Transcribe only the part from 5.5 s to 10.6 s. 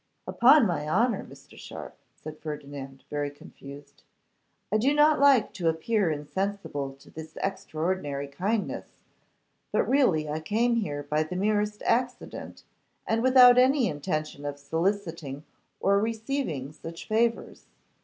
to appear insensible to this extraordinary kindness, but really I